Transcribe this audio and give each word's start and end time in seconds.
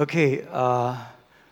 Okay, 0.00 0.46
uh, 0.50 0.96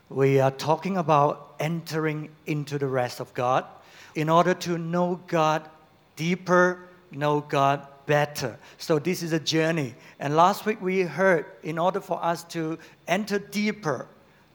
we 0.08 0.40
are 0.40 0.50
talking 0.50 0.96
about 0.96 1.54
entering 1.60 2.30
into 2.46 2.78
the 2.78 2.86
rest 2.86 3.20
of 3.20 3.34
God 3.34 3.66
in 4.14 4.30
order 4.30 4.54
to 4.54 4.78
know 4.78 5.20
God 5.26 5.68
deeper, 6.16 6.88
know 7.12 7.42
God 7.42 7.86
better. 8.06 8.58
So, 8.78 8.98
this 8.98 9.22
is 9.22 9.34
a 9.34 9.38
journey. 9.38 9.94
And 10.18 10.34
last 10.34 10.64
week 10.64 10.80
we 10.80 11.02
heard 11.02 11.44
in 11.62 11.78
order 11.78 12.00
for 12.00 12.24
us 12.24 12.42
to 12.44 12.78
enter 13.06 13.38
deeper, 13.38 14.06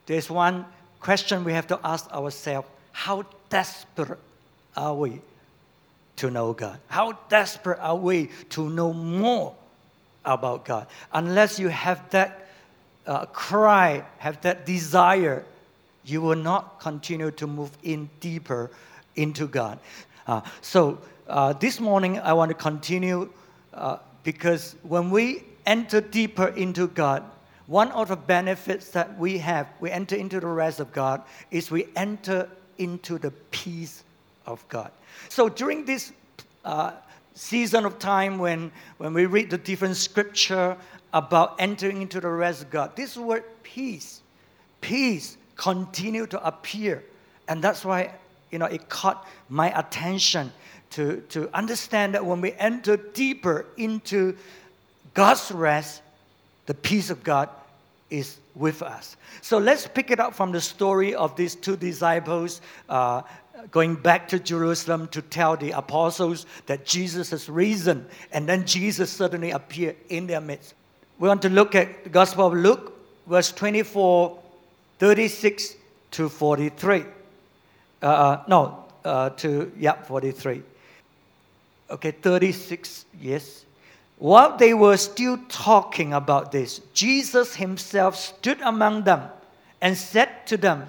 there's 0.08 0.28
one 0.28 0.66
question 1.00 1.44
we 1.44 1.54
have 1.54 1.68
to 1.68 1.80
ask 1.84 2.12
ourselves 2.12 2.68
how 2.94 3.26
desperate 3.50 4.18
are 4.76 4.96
we 4.96 5.22
to 6.16 6.32
know 6.32 6.54
God? 6.54 6.80
How 6.88 7.12
desperate 7.30 7.78
are 7.80 7.96
we 7.96 8.32
to 8.50 8.72
know 8.72 8.92
more 8.92 9.54
about 10.26 10.66
God? 10.66 10.88
Unless 11.14 11.60
you 11.60 11.68
have 11.68 12.10
that 12.10 12.43
uh, 13.08 13.26
cry, 13.28 14.04
have 14.18 14.42
that 14.42 14.66
desire, 14.66 15.46
you 16.06 16.22
will 16.22 16.36
not 16.36 16.80
continue 16.80 17.32
to 17.32 17.48
move 17.48 17.72
in 17.84 18.10
deeper 18.20 18.72
into 19.16 19.48
God. 19.48 19.80
Uh, 20.28 20.42
so 20.62 21.00
uh, 21.28 21.54
this 21.54 21.80
morning 21.80 22.20
I 22.20 22.34
want 22.34 22.50
to 22.50 22.56
continue 22.56 23.32
uh, 23.74 23.98
because 24.24 24.76
when 24.84 25.10
we 25.10 25.44
enter 25.66 26.02
deeper 26.02 26.48
into 26.48 26.88
God, 26.88 27.24
one 27.68 27.92
of 27.92 28.10
the 28.10 28.16
benefits 28.16 28.90
that 28.90 29.18
we 29.18 29.38
have, 29.38 29.68
we 29.80 29.90
enter 29.90 30.16
into 30.16 30.40
the 30.40 30.48
rest 30.48 30.80
of 30.80 30.92
God, 30.92 31.24
is 31.52 31.72
we 31.72 31.88
enter 31.96 32.50
into 32.78 33.18
the 33.18 33.32
peace 33.52 34.04
of 34.46 34.68
God. 34.68 34.92
So 35.30 35.48
during 35.48 35.86
this 35.86 36.12
uh, 36.66 36.92
season 37.36 37.86
of 37.86 38.00
time 38.00 38.38
when, 38.38 38.72
when 38.98 39.14
we 39.14 39.26
read 39.26 39.50
the 39.50 39.58
different 39.58 39.96
scripture 39.96 40.78
about 41.14 41.56
entering 41.60 42.02
into 42.02 42.20
the 42.20 42.28
rest 42.28 42.64
of 42.64 42.70
God, 42.72 42.96
this 42.96 43.16
word 43.16 43.44
peace, 43.62 44.22
peace 44.82 45.38
continue 45.56 46.26
to 46.28 46.46
appear. 46.46 47.04
And 47.48 47.64
that's 47.64 47.86
why, 47.86 48.14
you 48.52 48.60
know, 48.60 48.66
it 48.66 48.90
caught 48.90 49.28
my 49.48 49.78
attention 49.78 50.52
to, 50.92 51.22
to 51.30 51.50
understand 51.56 52.16
that 52.16 52.26
when 52.26 52.42
we 52.42 52.54
enter 52.54 52.98
deeper 52.98 53.66
into 53.78 54.36
God's 55.14 55.52
rest, 55.52 56.02
the 56.66 56.74
peace 56.74 57.10
of 57.10 57.24
God 57.24 57.50
is 58.10 58.38
with 58.56 58.82
us. 58.82 59.16
So 59.42 59.58
let's 59.58 59.88
pick 59.88 60.12
it 60.12 60.20
up 60.20 60.34
from 60.34 60.52
the 60.52 60.62
story 60.62 61.16
of 61.16 61.36
these 61.36 61.56
two 61.56 61.76
disciples 61.76 62.62
uh, 62.90 63.24
going 63.72 63.96
back 63.96 64.28
to 64.30 64.40
Jerusalem 64.40 65.08
to 65.10 65.22
tell 65.22 65.58
the 65.58 65.72
apostles 65.72 66.46
that 66.66 66.86
Jesus 66.86 67.32
has 67.32 67.50
risen, 67.50 68.06
and 68.32 68.48
then 68.48 68.66
Jesus 68.66 69.10
suddenly 69.10 69.52
appeared 69.52 69.96
in 70.10 70.28
their 70.28 70.42
midst. 70.42 70.76
We 71.24 71.30
want 71.30 71.42
to 71.44 71.50
look 71.50 71.74
at 71.74 72.04
the 72.04 72.10
Gospel 72.10 72.48
of 72.48 72.54
Luke, 72.54 72.92
verse 73.28 73.50
24, 73.54 74.38
36 75.00 75.76
to 76.12 76.28
43. 76.28 77.06
Uh, 78.02 78.06
uh, 78.06 78.44
no, 78.50 78.84
uh, 79.06 79.30
to, 79.30 79.72
yeah, 79.80 79.94
43. 80.04 80.62
Okay, 81.92 82.12
36, 82.12 83.06
yes. 83.22 83.64
While 84.18 84.58
they 84.58 84.74
were 84.74 84.98
still 84.98 85.40
talking 85.48 86.12
about 86.12 86.52
this, 86.52 86.82
Jesus 86.94 87.56
himself 87.56 88.18
stood 88.18 88.60
among 88.60 89.06
them 89.06 89.22
and 89.80 89.96
said 89.96 90.46
to 90.48 90.58
them, 90.58 90.88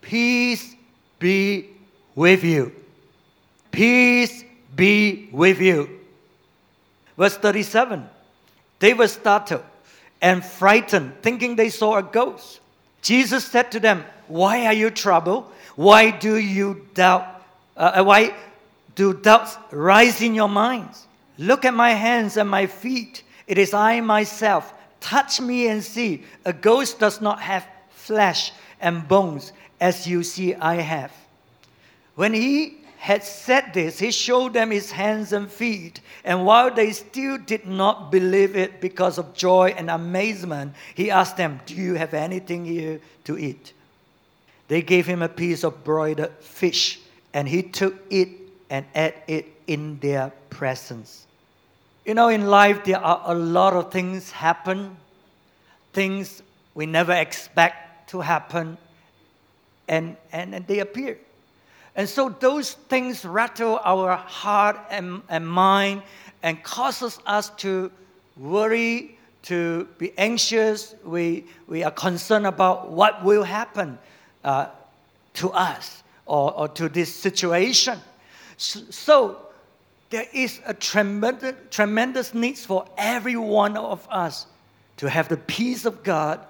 Peace 0.00 0.74
be 1.20 1.70
with 2.16 2.42
you. 2.42 2.72
Peace 3.70 4.42
be 4.74 5.28
with 5.30 5.60
you. 5.60 5.88
Verse 7.16 7.36
37 7.36 8.04
They 8.80 8.92
were 8.92 9.06
startled 9.06 9.62
and 10.20 10.44
frightened, 10.44 11.12
thinking 11.22 11.56
they 11.56 11.68
saw 11.68 11.98
a 11.98 12.02
ghost. 12.02 12.60
Jesus 13.02 13.44
said 13.44 13.72
to 13.72 13.80
them, 13.80 14.04
Why 14.28 14.66
are 14.66 14.72
you 14.72 14.90
troubled? 14.90 15.50
Why 15.76 16.10
do 16.10 16.36
you 16.36 16.86
doubt? 16.94 17.42
Uh, 17.76 18.02
why 18.02 18.34
do 18.94 19.12
doubts 19.12 19.56
rise 19.70 20.22
in 20.22 20.34
your 20.34 20.48
minds? 20.48 21.06
Look 21.38 21.64
at 21.64 21.74
my 21.74 21.90
hands 21.90 22.36
and 22.36 22.48
my 22.48 22.66
feet. 22.66 23.22
It 23.46 23.58
is 23.58 23.74
I 23.74 24.00
myself. 24.00 24.72
Touch 25.00 25.40
me 25.40 25.68
and 25.68 25.84
see. 25.84 26.24
A 26.44 26.52
ghost 26.52 26.98
does 26.98 27.20
not 27.20 27.40
have 27.40 27.66
flesh 27.90 28.52
and 28.80 29.06
bones 29.06 29.52
as 29.80 30.06
you 30.06 30.22
see 30.22 30.54
I 30.54 30.76
have. 30.76 31.12
When 32.14 32.32
he 32.32 32.78
had 32.98 33.22
said 33.22 33.72
this, 33.72 33.98
he 33.98 34.10
showed 34.10 34.52
them 34.52 34.70
his 34.70 34.90
hands 34.90 35.32
and 35.32 35.50
feet. 35.50 36.00
And 36.24 36.44
while 36.44 36.72
they 36.72 36.92
still 36.92 37.38
did 37.38 37.66
not 37.66 38.10
believe 38.10 38.56
it 38.56 38.80
because 38.80 39.18
of 39.18 39.34
joy 39.34 39.74
and 39.76 39.90
amazement, 39.90 40.74
he 40.94 41.10
asked 41.10 41.36
them, 41.36 41.60
Do 41.66 41.74
you 41.74 41.94
have 41.94 42.14
anything 42.14 42.64
here 42.64 43.00
to 43.24 43.38
eat? 43.38 43.72
They 44.68 44.82
gave 44.82 45.06
him 45.06 45.22
a 45.22 45.28
piece 45.28 45.62
of 45.62 45.84
broiled 45.84 46.28
fish, 46.40 46.98
and 47.32 47.46
he 47.46 47.62
took 47.62 47.94
it 48.10 48.28
and 48.70 48.84
ate 48.94 49.14
it 49.28 49.46
in 49.66 49.98
their 50.00 50.32
presence. 50.50 51.26
You 52.04 52.14
know, 52.14 52.28
in 52.28 52.46
life, 52.46 52.84
there 52.84 52.98
are 52.98 53.22
a 53.26 53.34
lot 53.34 53.74
of 53.74 53.92
things 53.92 54.30
happen, 54.30 54.96
things 55.92 56.42
we 56.74 56.86
never 56.86 57.12
expect 57.12 58.10
to 58.10 58.20
happen, 58.20 58.78
and, 59.88 60.16
and, 60.32 60.54
and 60.54 60.66
they 60.66 60.80
appear. 60.80 61.18
And 61.96 62.06
so 62.06 62.28
those 62.28 62.72
things 62.72 63.24
rattle 63.24 63.80
our 63.82 64.16
heart 64.16 64.78
and, 64.90 65.22
and 65.30 65.48
mind 65.48 66.02
and 66.42 66.62
causes 66.62 67.18
us 67.26 67.48
to 67.56 67.90
worry, 68.36 69.18
to 69.44 69.88
be 69.96 70.12
anxious. 70.18 70.94
We, 71.04 71.46
we 71.66 71.82
are 71.84 71.90
concerned 71.90 72.46
about 72.46 72.90
what 72.90 73.24
will 73.24 73.42
happen 73.42 73.98
uh, 74.44 74.66
to 75.34 75.50
us 75.52 76.02
or, 76.26 76.52
or 76.52 76.68
to 76.68 76.90
this 76.90 77.12
situation. 77.12 77.98
So, 78.58 78.80
so 78.90 79.38
there 80.10 80.26
is 80.34 80.60
a 80.66 80.74
tremendous, 80.74 81.54
tremendous 81.70 82.34
need 82.34 82.58
for 82.58 82.86
every 82.98 83.36
one 83.36 83.78
of 83.78 84.06
us 84.10 84.46
to 84.98 85.08
have 85.08 85.28
the 85.28 85.38
peace 85.38 85.86
of 85.86 86.02
God 86.02 86.40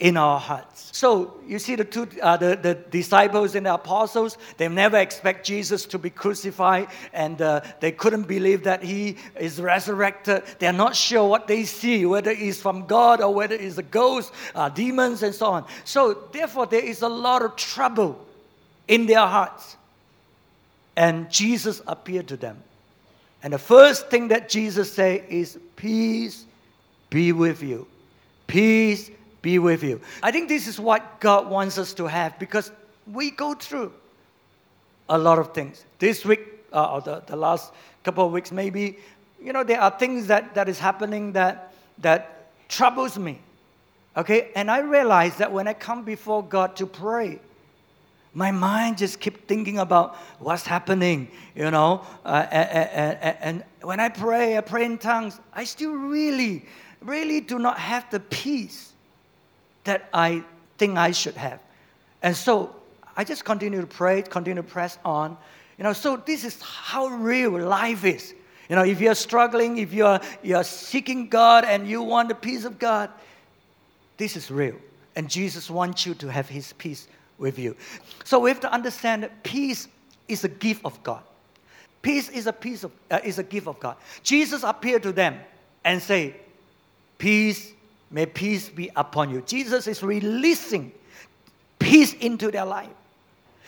in 0.00 0.16
our 0.16 0.40
hearts. 0.40 0.90
So 0.92 1.34
you 1.46 1.58
see 1.58 1.76
the 1.76 1.84
two, 1.84 2.08
uh, 2.20 2.36
the, 2.36 2.56
the 2.60 2.74
disciples 2.74 3.54
and 3.54 3.66
the 3.66 3.74
apostles, 3.74 4.36
they 4.56 4.68
never 4.68 4.98
expect 4.98 5.46
Jesus 5.46 5.86
to 5.86 5.98
be 5.98 6.10
crucified 6.10 6.88
and 7.12 7.40
uh, 7.40 7.60
they 7.80 7.92
couldn't 7.92 8.26
believe 8.26 8.64
that 8.64 8.82
he 8.82 9.16
is 9.38 9.60
resurrected. 9.60 10.42
They're 10.58 10.72
not 10.72 10.96
sure 10.96 11.28
what 11.28 11.46
they 11.46 11.64
see, 11.64 12.06
whether 12.06 12.32
it's 12.32 12.60
from 12.60 12.86
God 12.86 13.20
or 13.20 13.32
whether 13.32 13.54
it's 13.54 13.78
a 13.78 13.82
ghost, 13.82 14.32
uh, 14.54 14.68
demons 14.68 15.22
and 15.22 15.34
so 15.34 15.46
on. 15.46 15.66
So 15.84 16.14
therefore 16.32 16.66
there 16.66 16.84
is 16.84 17.02
a 17.02 17.08
lot 17.08 17.42
of 17.42 17.54
trouble 17.56 18.24
in 18.88 19.06
their 19.06 19.26
hearts. 19.26 19.76
And 20.96 21.30
Jesus 21.30 21.80
appeared 21.86 22.28
to 22.28 22.36
them. 22.36 22.62
And 23.42 23.52
the 23.52 23.58
first 23.58 24.08
thing 24.08 24.28
that 24.28 24.48
Jesus 24.48 24.92
said 24.92 25.24
is, 25.28 25.58
Peace 25.76 26.46
be 27.10 27.32
with 27.32 27.62
you. 27.62 27.86
Peace 28.46 29.10
be 29.44 29.58
with 29.58 29.82
you. 29.84 30.00
I 30.22 30.32
think 30.32 30.48
this 30.48 30.66
is 30.66 30.80
what 30.80 31.20
God 31.20 31.50
wants 31.50 31.76
us 31.76 31.92
to 31.94 32.06
have 32.06 32.36
because 32.38 32.72
we 33.12 33.30
go 33.30 33.52
through 33.54 33.92
a 35.10 35.18
lot 35.18 35.38
of 35.38 35.52
things. 35.52 35.84
This 35.98 36.24
week, 36.24 36.40
uh, 36.72 36.94
or 36.94 37.00
the, 37.02 37.22
the 37.26 37.36
last 37.36 37.72
couple 38.02 38.24
of 38.26 38.32
weeks, 38.32 38.50
maybe, 38.50 38.98
you 39.40 39.52
know, 39.52 39.62
there 39.62 39.80
are 39.80 39.90
things 39.90 40.26
that, 40.28 40.54
that 40.54 40.66
is 40.68 40.78
happening 40.78 41.32
that, 41.32 41.74
that 41.98 42.50
troubles 42.70 43.18
me. 43.18 43.38
Okay? 44.16 44.48
And 44.56 44.70
I 44.70 44.78
realize 44.78 45.36
that 45.36 45.52
when 45.52 45.68
I 45.68 45.74
come 45.74 46.04
before 46.04 46.42
God 46.42 46.74
to 46.76 46.86
pray, 46.86 47.38
my 48.32 48.50
mind 48.50 48.96
just 48.96 49.20
keep 49.20 49.46
thinking 49.46 49.78
about 49.78 50.16
what's 50.38 50.66
happening, 50.66 51.28
you 51.54 51.70
know. 51.70 52.02
Uh, 52.24 52.46
and, 52.50 53.18
and, 53.20 53.36
and 53.40 53.64
when 53.82 54.00
I 54.00 54.08
pray, 54.08 54.56
I 54.56 54.62
pray 54.62 54.86
in 54.86 54.96
tongues, 54.96 55.38
I 55.52 55.64
still 55.64 55.92
really, 55.92 56.64
really 57.02 57.40
do 57.40 57.58
not 57.58 57.78
have 57.78 58.10
the 58.10 58.20
peace 58.20 58.93
that 59.84 60.08
I 60.12 60.44
think 60.78 60.96
I 60.98 61.12
should 61.12 61.36
have. 61.36 61.60
And 62.22 62.36
so 62.36 62.74
I 63.16 63.24
just 63.24 63.44
continue 63.44 63.80
to 63.80 63.86
pray, 63.86 64.22
continue 64.22 64.62
to 64.62 64.68
press 64.68 64.98
on. 65.04 65.36
You 65.78 65.84
know, 65.84 65.92
so 65.92 66.16
this 66.16 66.44
is 66.44 66.60
how 66.62 67.06
real 67.06 67.52
life 67.52 68.04
is. 68.04 68.34
You 68.68 68.76
know, 68.76 68.84
if 68.84 69.00
you're 69.00 69.14
struggling, 69.14 69.78
if 69.78 69.92
you're, 69.92 70.20
you're 70.42 70.64
seeking 70.64 71.28
God 71.28 71.64
and 71.64 71.86
you 71.86 72.02
want 72.02 72.28
the 72.28 72.34
peace 72.34 72.64
of 72.64 72.78
God, 72.78 73.10
this 74.16 74.36
is 74.36 74.50
real. 74.50 74.76
And 75.16 75.28
Jesus 75.28 75.70
wants 75.70 76.06
you 76.06 76.14
to 76.14 76.28
have 76.28 76.48
his 76.48 76.72
peace 76.74 77.06
with 77.38 77.58
you. 77.58 77.76
So 78.24 78.38
we 78.38 78.50
have 78.50 78.60
to 78.60 78.72
understand 78.72 79.22
that 79.22 79.42
peace 79.42 79.86
is 80.28 80.44
a 80.44 80.48
gift 80.48 80.84
of 80.84 81.02
God. 81.02 81.22
Peace 82.00 82.28
is 82.28 82.46
a, 82.46 82.52
piece 82.52 82.84
of, 82.84 82.92
uh, 83.10 83.20
is 83.24 83.38
a 83.38 83.42
gift 83.42 83.66
of 83.66 83.78
God. 83.80 83.96
Jesus 84.22 84.62
appeared 84.62 85.02
to 85.04 85.12
them 85.12 85.38
and 85.84 86.02
say, 86.02 86.36
Peace 87.18 87.72
May 88.14 88.26
peace 88.26 88.68
be 88.68 88.92
upon 88.94 89.28
you. 89.30 89.42
Jesus 89.44 89.88
is 89.88 90.00
releasing 90.00 90.92
peace 91.80 92.14
into 92.14 92.48
their 92.52 92.64
life. 92.64 92.88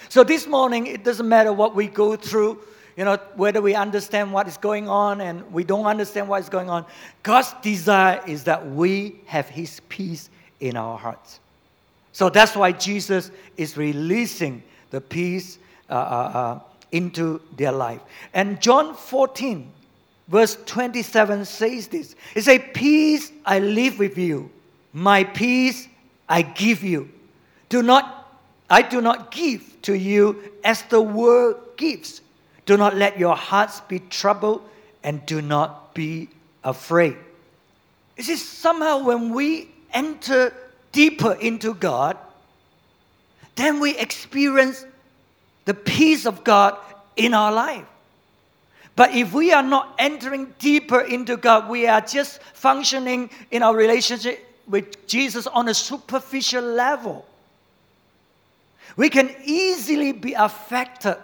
So 0.08 0.22
this 0.22 0.46
morning, 0.46 0.86
it 0.86 1.02
doesn't 1.02 1.28
matter 1.28 1.52
what 1.52 1.74
we 1.74 1.88
go 1.88 2.14
through, 2.14 2.60
you 2.96 3.04
know, 3.04 3.16
whether 3.34 3.60
we 3.60 3.74
understand 3.74 4.32
what 4.32 4.46
is 4.46 4.56
going 4.56 4.88
on 4.88 5.20
and 5.20 5.52
we 5.52 5.64
don't 5.64 5.86
understand 5.86 6.28
what 6.28 6.40
is 6.42 6.48
going 6.48 6.70
on. 6.70 6.86
God's 7.24 7.54
desire 7.60 8.22
is 8.24 8.44
that 8.44 8.64
we 8.70 9.18
have 9.26 9.48
His 9.48 9.80
peace 9.88 10.30
in 10.60 10.76
our 10.76 10.96
hearts. 10.96 11.40
So 12.12 12.28
that's 12.28 12.54
why 12.54 12.70
Jesus 12.70 13.32
is 13.56 13.76
releasing 13.76 14.62
the 14.90 15.00
peace 15.00 15.58
uh, 15.90 15.94
uh, 15.94 15.96
uh, 15.96 16.60
into 16.92 17.40
their 17.56 17.72
life. 17.72 18.00
And 18.32 18.62
John 18.62 18.94
14, 18.94 19.72
verse 20.28 20.56
27 20.66 21.44
says 21.44 21.88
this 21.88 22.14
It 22.34 22.42
says, 22.42 22.60
Peace 22.74 23.30
I 23.44 23.58
live 23.58 23.98
with 23.98 24.18
you, 24.18 24.50
my 24.92 25.24
peace 25.24 25.88
I 26.28 26.42
give 26.42 26.82
you. 26.82 27.10
Do 27.68 27.82
not, 27.82 28.30
I 28.70 28.82
do 28.82 29.00
not 29.00 29.30
give 29.30 29.80
to 29.82 29.96
you 29.96 30.42
as 30.64 30.82
the 30.82 31.00
world 31.00 31.56
gives. 31.76 32.20
Do 32.64 32.76
not 32.76 32.96
let 32.96 33.18
your 33.18 33.36
hearts 33.36 33.80
be 33.82 34.00
troubled 34.00 34.68
and 35.02 35.24
do 35.26 35.40
not 35.40 35.94
be 35.94 36.28
afraid. 36.64 37.16
You 38.16 38.24
see, 38.24 38.36
somehow 38.36 39.04
when 39.04 39.32
we 39.32 39.70
enter 39.92 40.52
deeper 40.92 41.32
into 41.34 41.74
God, 41.74 42.16
then 43.54 43.80
we 43.80 43.96
experience 43.96 44.84
the 45.64 45.74
peace 45.74 46.26
of 46.26 46.42
God 46.44 46.76
in 47.16 47.34
our 47.34 47.52
life. 47.52 47.84
But 48.96 49.14
if 49.14 49.34
we 49.34 49.52
are 49.52 49.62
not 49.62 49.94
entering 49.98 50.54
deeper 50.58 51.00
into 51.00 51.36
God, 51.36 51.68
we 51.68 51.86
are 51.86 52.00
just 52.00 52.42
functioning 52.54 53.28
in 53.50 53.62
our 53.62 53.76
relationship 53.76 54.42
with 54.66 55.06
Jesus 55.06 55.46
on 55.46 55.68
a 55.68 55.74
superficial 55.74 56.64
level. 56.64 57.26
We 58.96 59.10
can 59.10 59.30
easily 59.44 60.12
be 60.12 60.32
affected 60.32 61.18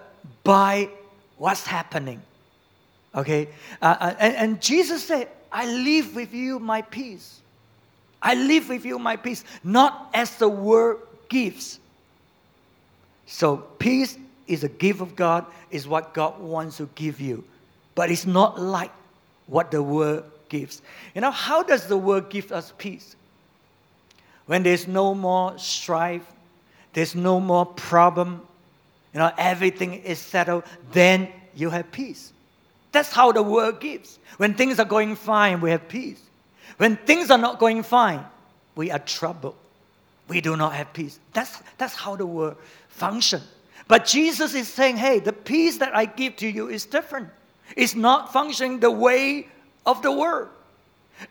by 0.44 0.90
what's 1.38 1.66
happening. 1.66 2.20
Okay? 3.14 3.48
Uh, 3.80 3.96
uh, 3.98 4.14
and, 4.18 4.36
and 4.36 4.62
Jesus 4.62 5.04
said, 5.04 5.28
I 5.50 5.66
live 5.66 6.14
with 6.14 6.34
you 6.34 6.58
my 6.58 6.82
peace. 6.82 7.40
I 8.20 8.34
live 8.34 8.68
with 8.68 8.84
you 8.84 8.98
my 8.98 9.16
peace, 9.16 9.44
not 9.64 10.10
as 10.12 10.36
the 10.36 10.48
world 10.48 11.00
gives. 11.28 11.80
So, 13.26 13.56
peace 13.78 14.18
is 14.46 14.62
a 14.62 14.68
gift 14.68 15.00
of 15.00 15.16
God, 15.16 15.46
is 15.70 15.88
what 15.88 16.12
God 16.12 16.38
wants 16.38 16.76
to 16.76 16.88
give 16.94 17.18
you. 17.20 17.44
But 17.94 18.10
it's 18.10 18.26
not 18.26 18.60
like 18.60 18.92
what 19.46 19.70
the 19.70 19.82
world 19.82 20.24
gives. 20.48 20.82
You 21.14 21.20
know, 21.20 21.30
how 21.30 21.62
does 21.62 21.86
the 21.86 21.96
world 21.96 22.30
give 22.30 22.52
us 22.52 22.72
peace? 22.78 23.16
When 24.46 24.62
there's 24.62 24.86
no 24.88 25.14
more 25.14 25.58
strife, 25.58 26.26
there's 26.92 27.14
no 27.14 27.40
more 27.40 27.66
problem, 27.66 28.42
you 29.12 29.18
know, 29.20 29.30
everything 29.38 29.94
is 29.94 30.18
settled, 30.18 30.64
then 30.92 31.28
you 31.54 31.70
have 31.70 31.90
peace. 31.92 32.32
That's 32.92 33.10
how 33.10 33.32
the 33.32 33.42
world 33.42 33.80
gives. 33.80 34.18
When 34.36 34.54
things 34.54 34.78
are 34.78 34.84
going 34.84 35.16
fine, 35.16 35.60
we 35.60 35.70
have 35.70 35.88
peace. 35.88 36.20
When 36.76 36.96
things 36.96 37.30
are 37.30 37.38
not 37.38 37.58
going 37.58 37.82
fine, 37.82 38.24
we 38.74 38.90
are 38.90 38.98
troubled. 38.98 39.56
We 40.28 40.40
do 40.40 40.56
not 40.56 40.74
have 40.74 40.92
peace. 40.92 41.18
That's, 41.32 41.62
that's 41.78 41.94
how 41.94 42.16
the 42.16 42.26
world 42.26 42.56
functions. 42.88 43.46
But 43.88 44.06
Jesus 44.06 44.54
is 44.54 44.68
saying, 44.68 44.96
hey, 44.96 45.18
the 45.18 45.32
peace 45.32 45.78
that 45.78 45.94
I 45.94 46.04
give 46.04 46.36
to 46.36 46.48
you 46.48 46.68
is 46.68 46.86
different. 46.86 47.28
It's 47.76 47.94
not 47.94 48.32
functioning 48.32 48.80
the 48.80 48.90
way 48.90 49.48
of 49.86 50.02
the 50.02 50.12
world. 50.12 50.48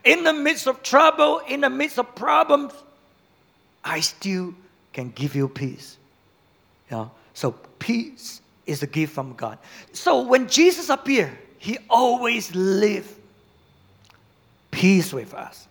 In 0.04 0.24
the 0.24 0.32
midst 0.32 0.66
of 0.66 0.82
trouble, 0.82 1.40
in 1.48 1.60
the 1.60 1.70
midst 1.70 1.98
of 1.98 2.14
problems, 2.14 2.72
I 3.84 4.00
still 4.00 4.54
can 4.92 5.10
give 5.10 5.34
you 5.34 5.48
peace. 5.48 5.96
Know? 6.90 7.10
So 7.34 7.52
peace 7.78 8.40
is 8.66 8.82
a 8.82 8.86
gift 8.86 9.12
from 9.12 9.34
God. 9.34 9.58
So 9.92 10.22
when 10.22 10.48
Jesus 10.48 10.88
appeared, 10.88 11.36
he 11.58 11.78
always 11.88 12.54
lived 12.54 13.14
peace 14.70 15.12
with 15.12 15.34
us. 15.34 15.66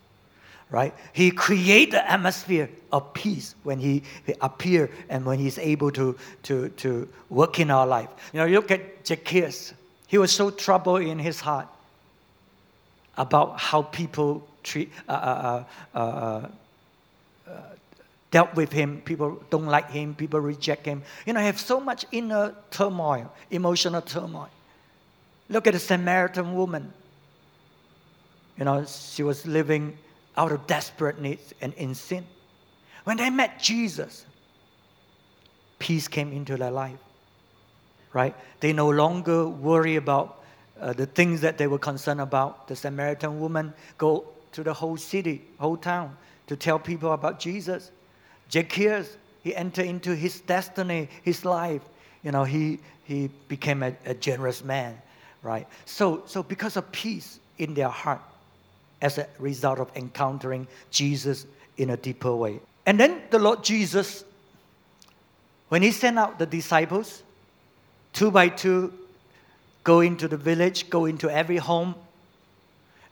Right? 0.69 0.93
He 1.11 1.31
created 1.31 1.95
the 1.95 2.09
atmosphere 2.09 2.69
of 2.93 3.13
peace 3.13 3.55
when 3.63 3.77
he, 3.77 4.03
he 4.25 4.33
appeared 4.39 4.89
and 5.09 5.25
when 5.25 5.37
he's 5.37 5.57
able 5.57 5.91
to, 5.91 6.17
to, 6.43 6.69
to 6.69 7.09
work 7.29 7.59
in 7.59 7.69
our 7.69 7.85
life. 7.85 8.07
You 8.31 8.39
know, 8.39 8.45
you 8.45 8.55
look 8.55 8.71
at 8.71 9.05
Zacchaeus. 9.05 9.73
He 10.11 10.17
was 10.17 10.33
so 10.33 10.51
troubled 10.51 11.03
in 11.03 11.19
his 11.19 11.39
heart 11.39 11.69
about 13.15 13.57
how 13.57 13.83
people 13.83 14.45
treat, 14.61 14.91
uh, 15.07 15.11
uh, 15.13 15.63
uh, 15.95 16.47
uh 17.47 17.51
dealt 18.29 18.53
with 18.53 18.73
him. 18.73 19.01
People 19.05 19.41
don't 19.49 19.67
like 19.67 19.89
him. 19.89 20.13
People 20.13 20.41
reject 20.41 20.85
him. 20.85 21.01
You 21.25 21.31
know, 21.31 21.39
have 21.39 21.57
so 21.57 21.79
much 21.79 22.05
inner 22.11 22.53
turmoil, 22.71 23.31
emotional 23.51 24.01
turmoil. 24.01 24.49
Look 25.47 25.65
at 25.65 25.71
the 25.71 25.79
Samaritan 25.79 26.55
woman. 26.55 26.91
You 28.57 28.65
know, 28.65 28.83
she 28.85 29.23
was 29.23 29.47
living 29.47 29.97
out 30.35 30.51
of 30.51 30.67
desperate 30.67 31.21
needs 31.21 31.53
and 31.61 31.73
in 31.75 31.95
sin. 31.95 32.25
When 33.05 33.15
they 33.15 33.29
met 33.29 33.61
Jesus, 33.61 34.25
peace 35.79 36.09
came 36.09 36.33
into 36.33 36.57
their 36.57 36.71
life. 36.71 36.99
Right? 38.13 38.35
They 38.59 38.73
no 38.73 38.89
longer 38.89 39.47
worry 39.47 39.95
about 39.95 40.43
uh, 40.79 40.93
the 40.93 41.05
things 41.05 41.41
that 41.41 41.57
they 41.57 41.67
were 41.67 41.79
concerned 41.79 42.21
about. 42.21 42.67
The 42.67 42.75
Samaritan 42.75 43.39
woman 43.39 43.73
go 43.97 44.25
to 44.51 44.63
the 44.63 44.73
whole 44.73 44.97
city, 44.97 45.43
whole 45.59 45.77
town, 45.77 46.17
to 46.47 46.55
tell 46.55 46.79
people 46.79 47.13
about 47.13 47.39
Jesus. 47.39 47.91
Zacchaeus, 48.51 49.15
he 49.43 49.55
entered 49.55 49.85
into 49.85 50.15
his 50.15 50.41
destiny, 50.41 51.07
his 51.23 51.45
life. 51.45 51.81
You 52.23 52.31
know, 52.31 52.43
he, 52.43 52.79
he 53.05 53.29
became 53.47 53.83
a, 53.83 53.93
a 54.05 54.13
generous 54.13 54.63
man, 54.63 55.01
right? 55.41 55.67
So, 55.85 56.23
so 56.25 56.43
because 56.43 56.75
of 56.75 56.91
peace 56.91 57.39
in 57.57 57.73
their 57.73 57.89
heart 57.89 58.21
as 59.01 59.17
a 59.17 59.27
result 59.39 59.79
of 59.79 59.89
encountering 59.95 60.67
Jesus 60.91 61.45
in 61.77 61.89
a 61.91 61.97
deeper 61.97 62.35
way. 62.35 62.59
And 62.85 62.99
then 62.99 63.21
the 63.29 63.39
Lord 63.39 63.63
Jesus, 63.63 64.23
when 65.69 65.81
he 65.81 65.91
sent 65.91 66.19
out 66.19 66.37
the 66.37 66.45
disciples, 66.45 67.23
two 68.21 68.29
by 68.29 68.47
two, 68.47 68.93
go 69.83 70.01
into 70.01 70.27
the 70.27 70.37
village, 70.37 70.91
go 70.91 71.05
into 71.05 71.27
every 71.27 71.57
home, 71.57 71.95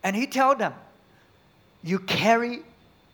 and 0.03 0.15
he 0.15 0.27
tell 0.27 0.53
them, 0.55 0.71
you 1.83 1.97
carry, 1.97 2.59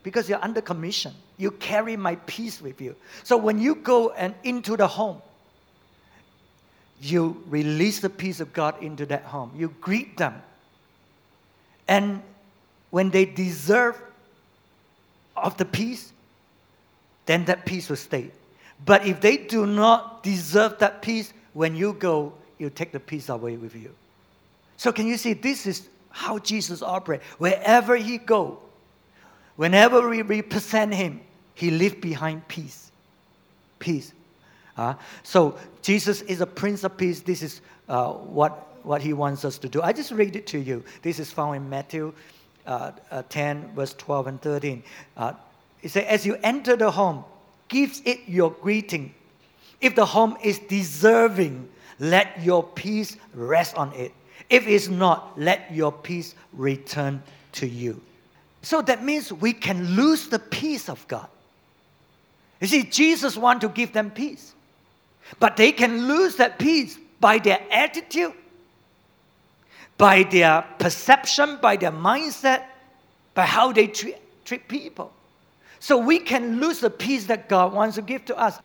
because 0.03 0.27
you're 0.27 0.43
under 0.43 0.59
commission, 0.59 1.13
you 1.37 1.51
carry 1.51 1.95
my 1.95 2.15
peace 2.27 2.61
with 2.61 2.81
you. 2.81 2.97
So 3.23 3.37
when 3.37 3.59
you 3.59 3.75
go 3.75 4.09
and 4.09 4.35
into 4.43 4.75
the 4.75 4.87
home, 4.87 5.21
you 6.99 7.41
release 7.47 8.01
the 8.01 8.09
peace 8.09 8.41
of 8.41 8.51
God 8.51 8.83
into 8.83 9.05
that 9.05 9.23
home. 9.23 9.53
You 9.55 9.73
greet 9.79 10.17
them. 10.17 10.41
And 11.87 12.21
when 12.89 13.09
they 13.09 13.23
deserve 13.23 13.95
of 15.37 15.55
the 15.55 15.63
peace, 15.63 16.11
then 17.25 17.45
that 17.45 17.65
peace 17.65 17.87
will 17.87 17.95
stay. 17.95 18.31
But 18.85 19.07
if 19.07 19.21
they 19.21 19.37
do 19.37 19.65
not 19.65 20.23
deserve 20.23 20.79
that 20.79 21.01
peace, 21.01 21.31
when 21.55 21.75
you 21.75 21.93
go, 21.93 22.33
you 22.59 22.69
take 22.69 22.91
the 22.91 22.99
peace 22.99 23.29
away 23.29 23.57
with 23.57 23.75
you. 23.75 23.95
So 24.77 24.91
can 24.91 25.07
you 25.07 25.17
see 25.17 25.33
this 25.33 25.65
is 25.65 25.89
how 26.11 26.37
Jesus 26.37 26.83
operates. 26.83 27.25
Wherever 27.39 27.95
he 27.95 28.19
go, 28.19 28.59
Whenever 29.55 30.07
we 30.09 30.21
represent 30.21 30.93
Him, 30.93 31.21
He 31.53 31.71
leaves 31.71 31.95
behind 31.95 32.47
peace. 32.47 32.91
Peace. 33.79 34.13
Uh, 34.77 34.95
so 35.23 35.57
Jesus 35.81 36.21
is 36.23 36.41
a 36.41 36.45
Prince 36.45 36.83
of 36.83 36.97
Peace. 36.97 37.21
This 37.21 37.41
is 37.41 37.61
uh, 37.87 38.11
what, 38.11 38.85
what 38.85 39.01
He 39.01 39.13
wants 39.13 39.45
us 39.45 39.57
to 39.59 39.69
do. 39.69 39.81
I 39.81 39.93
just 39.93 40.11
read 40.11 40.35
it 40.35 40.47
to 40.47 40.59
you. 40.59 40.83
This 41.01 41.19
is 41.19 41.31
found 41.31 41.55
in 41.55 41.69
Matthew 41.69 42.13
uh, 42.65 42.91
uh 43.11 43.23
10, 43.29 43.73
verse 43.75 43.93
12 43.93 44.27
and 44.27 44.41
13. 44.41 44.83
Uh, 45.15 45.33
it 45.81 45.89
says, 45.89 46.05
As 46.05 46.25
you 46.25 46.37
enter 46.43 46.75
the 46.75 46.91
home, 46.91 47.23
give 47.67 48.01
it 48.05 48.21
your 48.27 48.51
greeting. 48.51 49.13
If 49.81 49.95
the 49.95 50.05
home 50.05 50.37
is 50.43 50.59
deserving, 50.59 51.69
let 51.99 52.41
your 52.41 52.63
peace 52.63 53.17
rest 53.33 53.75
on 53.75 53.93
it. 53.93 54.13
If 54.49 54.67
it's 54.67 54.87
not, 54.87 55.39
let 55.39 55.73
your 55.73 55.91
peace 55.91 56.35
return 56.53 57.21
to 57.53 57.67
you. 57.67 58.01
So 58.61 58.81
that 58.81 59.03
means 59.03 59.31
we 59.31 59.53
can 59.53 59.95
lose 59.95 60.27
the 60.27 60.39
peace 60.39 60.89
of 60.89 61.07
God. 61.07 61.27
You 62.61 62.67
see, 62.67 62.83
Jesus 62.83 63.37
wants 63.37 63.61
to 63.61 63.69
give 63.69 63.93
them 63.93 64.11
peace. 64.11 64.53
But 65.39 65.57
they 65.57 65.71
can 65.71 66.07
lose 66.07 66.35
that 66.37 66.59
peace 66.59 66.97
by 67.19 67.39
their 67.39 67.59
attitude, 67.71 68.33
by 69.97 70.23
their 70.23 70.63
perception, 70.79 71.57
by 71.61 71.75
their 71.75 71.91
mindset, 71.91 72.63
by 73.33 73.45
how 73.45 73.71
they 73.71 73.87
treat, 73.87 74.17
treat 74.45 74.67
people. 74.67 75.11
So 75.79 75.97
we 75.97 76.19
can 76.19 76.59
lose 76.59 76.79
the 76.79 76.89
peace 76.89 77.25
that 77.25 77.49
God 77.49 77.73
wants 77.73 77.95
to 77.95 78.01
give 78.01 78.25
to 78.25 78.37
us. 78.37 78.59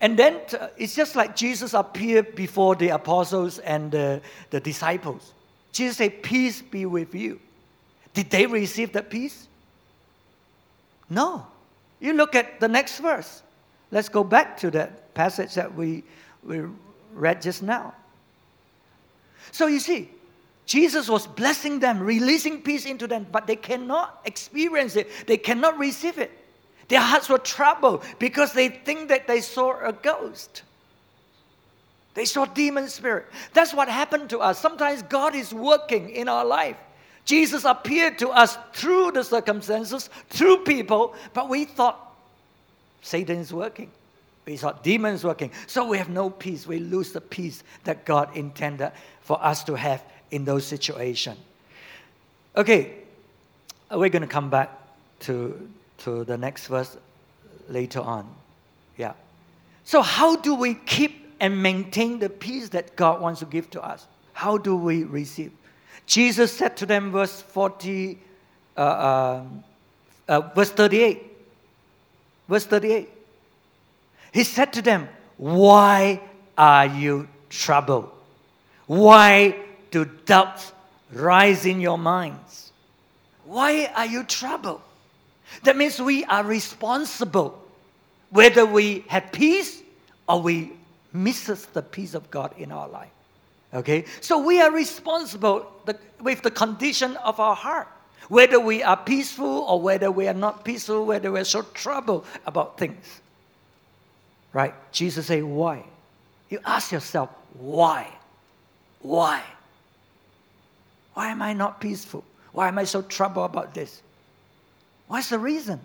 And 0.00 0.18
then 0.18 0.40
uh, 0.58 0.68
it's 0.76 0.94
just 0.94 1.16
like 1.16 1.34
Jesus 1.34 1.74
appeared 1.74 2.34
before 2.34 2.74
the 2.76 2.90
apostles 2.90 3.58
and 3.60 3.90
the, 3.90 4.20
disciples. 4.50 5.32
Jesus 5.72 5.96
said, 5.96 6.22
Peace 6.22 6.60
be 6.62 6.86
with 6.86 7.14
you. 7.14 7.40
Did 8.12 8.30
they 8.30 8.46
receive 8.46 8.92
that 8.92 9.10
peace? 9.10 9.48
No. 11.08 11.46
You 12.00 12.12
look 12.12 12.34
at 12.34 12.60
the 12.60 12.68
next 12.68 12.98
verse. 12.98 13.42
Let's 13.90 14.08
go 14.08 14.24
back 14.24 14.58
to 14.58 14.70
that 14.72 15.14
passage 15.14 15.54
that 15.54 15.74
we, 15.74 16.02
we 16.42 16.62
read 17.14 17.40
just 17.40 17.62
now. 17.62 17.94
So 19.52 19.66
you 19.66 19.80
see, 19.80 20.10
Jesus 20.66 21.08
was 21.08 21.26
blessing 21.26 21.78
them, 21.78 22.00
releasing 22.00 22.60
peace 22.60 22.84
into 22.84 23.06
them, 23.06 23.26
but 23.30 23.46
they 23.46 23.56
cannot 23.56 24.20
experience 24.24 24.96
it. 24.96 25.08
They 25.26 25.36
cannot 25.36 25.78
receive 25.78 26.18
it 26.18 26.32
Their 26.88 27.00
hearts 27.00 27.28
were 27.28 27.38
troubled 27.38 28.04
because 28.18 28.52
they 28.52 28.68
think 28.68 29.08
that 29.08 29.26
they 29.26 29.40
saw 29.40 29.78
a 29.84 29.92
ghost. 29.92 30.62
They 32.14 32.24
saw 32.24 32.46
demon 32.46 32.88
spirit. 32.88 33.26
That's 33.52 33.74
what 33.74 33.88
happened 33.88 34.30
to 34.30 34.38
us. 34.38 34.58
Sometimes 34.58 35.02
God 35.02 35.34
is 35.34 35.52
working 35.52 36.10
in 36.10 36.28
our 36.28 36.44
life. 36.44 36.76
Jesus 37.26 37.64
appeared 37.64 38.18
to 38.20 38.30
us 38.30 38.56
through 38.72 39.10
the 39.12 39.24
circumstances, 39.24 40.08
through 40.30 40.58
people, 40.58 41.14
but 41.34 41.48
we 41.48 41.64
thought 41.64 42.16
Satan 43.02 43.38
is 43.38 43.52
working. 43.52 43.90
We 44.46 44.56
thought 44.56 44.84
demons 44.84 45.24
working. 45.24 45.50
So 45.66 45.86
we 45.88 45.98
have 45.98 46.08
no 46.08 46.30
peace. 46.30 46.66
We 46.66 46.78
lose 46.78 47.12
the 47.12 47.20
peace 47.20 47.64
that 47.82 48.04
God 48.04 48.36
intended 48.36 48.92
for 49.22 49.44
us 49.44 49.64
to 49.64 49.74
have 49.74 50.02
in 50.30 50.44
those 50.44 50.64
situations. 50.64 51.38
Okay, 52.56 52.94
we're 53.90 54.08
going 54.08 54.22
to 54.22 54.28
come 54.28 54.48
back 54.48 54.70
to, 55.20 55.68
to 55.98 56.24
the 56.24 56.36
next 56.36 56.66
verse 56.66 56.96
later 57.68 58.00
on. 58.00 58.28
Yeah. 58.96 59.12
So, 59.84 60.02
how 60.02 60.36
do 60.36 60.54
we 60.54 60.74
keep 60.74 61.34
and 61.40 61.62
maintain 61.62 62.18
the 62.18 62.28
peace 62.28 62.70
that 62.70 62.96
God 62.96 63.20
wants 63.20 63.40
to 63.40 63.46
give 63.46 63.70
to 63.70 63.82
us? 63.82 64.06
How 64.32 64.58
do 64.58 64.76
we 64.76 65.04
receive? 65.04 65.52
Jesus 66.06 66.52
said 66.52 66.76
to 66.78 66.86
them, 66.86 67.10
verse 67.10 67.42
40, 67.42 68.18
uh, 68.76 68.80
uh, 68.80 69.44
uh, 70.28 70.40
verse 70.54 70.70
38. 70.70 71.22
Verse 72.48 72.64
38. 72.66 73.08
He 74.32 74.44
said 74.44 74.72
to 74.74 74.82
them, 74.82 75.08
Why 75.36 76.20
are 76.56 76.86
you 76.86 77.28
troubled? 77.48 78.10
Why 78.86 79.56
do 79.90 80.04
doubts 80.04 80.72
rise 81.12 81.66
in 81.66 81.80
your 81.80 81.98
minds? 81.98 82.72
Why 83.44 83.90
are 83.94 84.06
you 84.06 84.24
troubled? 84.24 84.80
That 85.62 85.76
means 85.76 86.00
we 86.00 86.24
are 86.24 86.44
responsible 86.44 87.62
whether 88.30 88.66
we 88.66 89.04
have 89.08 89.32
peace 89.32 89.80
or 90.28 90.42
we 90.42 90.72
misses 91.12 91.66
the 91.66 91.82
peace 91.82 92.14
of 92.14 92.30
God 92.30 92.54
in 92.58 92.72
our 92.72 92.88
life. 92.88 93.10
Okay? 93.72 94.04
So 94.20 94.38
we 94.38 94.60
are 94.60 94.70
responsible 94.70 95.72
with 96.20 96.42
the 96.42 96.50
condition 96.50 97.16
of 97.18 97.40
our 97.40 97.54
heart. 97.54 97.88
Whether 98.28 98.58
we 98.58 98.82
are 98.82 98.96
peaceful 98.96 99.46
or 99.46 99.80
whether 99.80 100.10
we 100.10 100.26
are 100.26 100.34
not 100.34 100.64
peaceful, 100.64 101.06
whether 101.06 101.30
we're 101.30 101.44
so 101.44 101.62
troubled 101.62 102.26
about 102.44 102.76
things. 102.76 103.20
Right? 104.52 104.74
Jesus 104.90 105.26
said, 105.26 105.44
why? 105.44 105.84
You 106.48 106.58
ask 106.64 106.90
yourself, 106.90 107.30
why? 107.54 108.08
Why? 109.00 109.42
Why 111.14 111.28
am 111.28 111.40
I 111.40 111.52
not 111.52 111.80
peaceful? 111.80 112.24
Why 112.52 112.68
am 112.68 112.78
I 112.78 112.84
so 112.84 113.02
troubled 113.02 113.50
about 113.50 113.74
this? 113.74 114.02
What's 115.08 115.30
the 115.30 115.38
reason? 115.38 115.80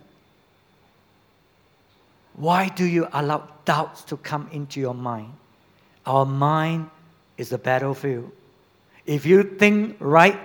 Why 2.36 2.70
do 2.70 2.86
you 2.86 3.08
allow 3.14 3.48
doubts 3.66 4.04
to 4.06 4.18
come 4.18 4.50
into 4.52 4.80
your 4.80 4.94
mind? 4.96 5.34
Our 6.06 6.26
mind 6.26 6.90
is 7.38 7.52
a 7.52 7.58
battlefield. 7.58 8.32
If 9.06 9.26
you 9.26 9.44
think 9.44 9.98
right, 10.00 10.40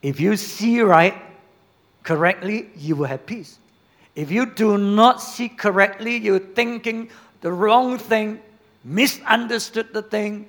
if 0.00 0.18
you 0.18 0.36
see 0.36 0.80
right 0.80 1.14
correctly, 2.02 2.70
you 2.76 2.96
will 2.96 3.06
have 3.06 3.26
peace. 3.26 3.58
If 4.14 4.30
you 4.30 4.46
do 4.46 4.76
not 4.78 5.22
see 5.22 5.48
correctly, 5.48 6.16
you're 6.16 6.38
thinking 6.38 7.10
the 7.40 7.52
wrong 7.52 7.98
thing, 7.98 8.40
misunderstood 8.84 9.92
the 9.92 10.02
thing, 10.02 10.46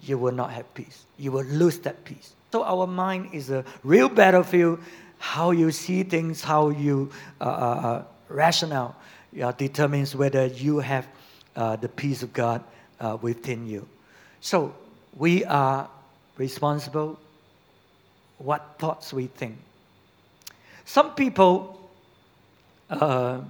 you 0.00 0.18
will 0.18 0.32
not 0.32 0.52
have 0.52 0.72
peace. 0.74 1.04
You 1.18 1.32
will 1.32 1.44
lose 1.44 1.78
that 1.80 2.04
peace. 2.04 2.32
So 2.52 2.64
our 2.64 2.86
mind 2.86 3.30
is 3.32 3.50
a 3.50 3.64
real 3.84 4.08
battlefield. 4.08 4.80
How 5.18 5.50
you 5.50 5.70
see 5.70 6.02
things, 6.02 6.42
how 6.42 6.68
you 6.68 7.10
uh, 7.40 7.44
uh, 7.44 7.48
uh 7.48 8.04
rational 8.28 8.96
uh, 9.42 9.52
determines 9.52 10.16
whether 10.16 10.46
you 10.46 10.78
have 10.78 11.06
uh, 11.54 11.76
the 11.76 11.88
peace 11.88 12.22
of 12.22 12.32
God 12.32 12.62
uh, 13.00 13.16
within 13.20 13.66
you. 13.66 13.86
So 14.40 14.74
we 15.16 15.44
are 15.44 15.88
responsible 16.36 17.18
what 18.38 18.76
thoughts 18.78 19.12
we 19.12 19.26
think. 19.26 19.56
Some 20.84 21.14
people, 21.14 21.90
okay, 22.90 23.44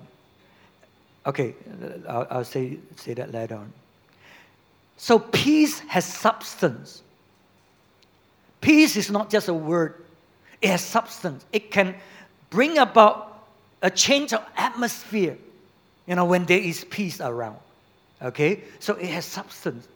I'll, 2.08 2.26
I'll, 2.30 2.44
say, 2.44 2.78
say 2.96 3.14
that 3.14 3.32
later 3.32 3.56
on. 3.56 3.72
So 4.96 5.18
peace 5.18 5.80
has 5.80 6.04
substance. 6.04 7.02
Peace 8.60 8.96
is 8.96 9.10
not 9.10 9.30
just 9.30 9.48
a 9.48 9.54
word, 9.54 10.05
it 10.62 10.70
has 10.70 10.82
substance. 10.82 11.44
It 11.52 11.70
can 11.70 11.94
bring 12.50 12.78
about 12.78 13.46
a 13.82 13.90
change 13.90 14.32
of 14.32 14.44
atmosphere 14.56 15.36
you 16.06 16.14
know, 16.14 16.24
when 16.24 16.44
there 16.44 16.58
is 16.58 16.84
peace 16.84 17.20
around. 17.20 17.58
Okay? 18.22 18.62
So 18.78 18.94
it 18.94 19.08
has 19.08 19.24
substance. 19.24 19.86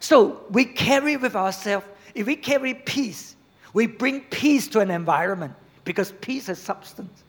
So 0.00 0.40
we 0.50 0.64
carry 0.64 1.16
with 1.16 1.34
ourselves, 1.34 1.86
if 2.14 2.26
we 2.26 2.36
carry 2.36 2.74
peace, 2.74 3.36
we 3.72 3.86
bring 3.86 4.20
peace 4.22 4.68
to 4.68 4.80
an 4.80 4.90
environment 4.90 5.54
because 5.84 6.12
peace 6.20 6.46
has 6.48 6.58
substance. 6.58 7.22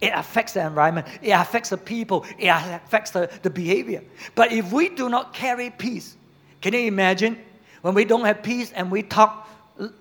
It 0.00 0.12
affects 0.14 0.52
the 0.52 0.64
environment, 0.64 1.08
it 1.22 1.30
affects 1.30 1.70
the 1.70 1.76
people, 1.76 2.24
it 2.38 2.46
affects 2.46 3.10
the, 3.10 3.28
the 3.42 3.50
behavior. 3.50 4.02
But 4.36 4.52
if 4.52 4.72
we 4.72 4.90
do 4.90 5.08
not 5.08 5.34
carry 5.34 5.70
peace, 5.70 6.16
can 6.60 6.72
you 6.72 6.80
imagine 6.80 7.36
when 7.82 7.94
we 7.94 8.04
don't 8.04 8.24
have 8.24 8.42
peace 8.42 8.70
and 8.72 8.92
we 8.92 9.02
talk 9.02 9.48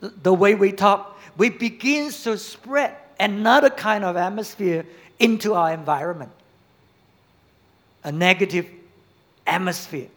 the 0.01 0.33
way 0.33 0.55
we 0.55 0.71
talk, 0.71 1.16
we 1.37 1.49
begin 1.49 2.11
to 2.11 2.37
spread 2.37 2.95
another 3.19 3.69
kind 3.69 4.03
of 4.03 4.17
atmosphere 4.17 4.85
into 5.19 5.53
our 5.53 5.73
environment 5.73 6.31
a 8.07 8.11
negative 8.11 8.65
atmosphere 9.45 10.07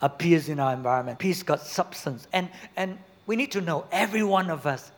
appears 0.00 0.48
in 0.48 0.60
our 0.60 0.72
environment. 0.72 1.18
Peace 1.18 1.42
got 1.42 1.60
substance. 1.60 2.28
And, 2.32 2.48
and 2.76 2.96
we 3.26 3.34
need 3.34 3.50
to 3.52 3.60
know 3.60 3.84
every 3.90 4.22
one 4.22 4.48
of 4.48 4.64
us, 4.64 4.92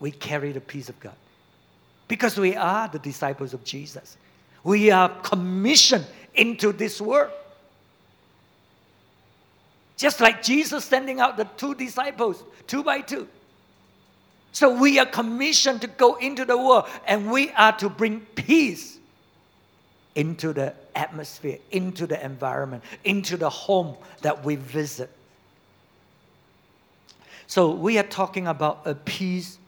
we 0.00 0.10
carry 0.10 0.52
the 0.52 0.60
peace 0.62 0.88
of 0.88 0.98
God. 1.00 1.12
Because 2.08 2.38
we 2.38 2.56
are 2.56 2.88
the 2.88 2.98
disciples 2.98 3.52
of 3.52 3.62
Jesus. 3.62 4.16
We 4.64 4.90
are 4.90 5.10
commissioned 5.20 6.06
into 6.34 6.72
this 6.72 6.98
world. 6.98 7.32
Just 9.98 10.22
like 10.22 10.42
Jesus 10.42 10.82
sending 10.82 11.20
out 11.20 11.36
the 11.36 11.44
two 11.58 11.74
disciples, 11.74 12.42
two 12.66 12.82
by 12.82 13.02
two. 13.02 13.28
So 14.56 14.70
we 14.70 14.98
are 14.98 15.04
commissioned 15.04 15.82
to 15.82 15.86
go 15.86 16.14
into 16.14 16.46
the 16.46 16.56
world 16.56 16.86
and 17.06 17.30
we 17.30 17.50
are 17.50 17.76
to 17.76 17.90
bring 17.90 18.20
peace 18.36 18.96
into 20.14 20.54
the 20.54 20.72
atmosphere, 20.94 21.58
into 21.72 22.06
the 22.06 22.24
environment, 22.24 22.82
into 23.04 23.36
the 23.36 23.50
home 23.50 23.96
that 24.22 24.46
we 24.46 24.56
visit. 24.56 25.10
So 27.46 27.70
we 27.70 27.98
are 27.98 28.02
talking 28.02 28.46
about 28.46 28.80
a 28.86 28.94
peace 28.94 29.58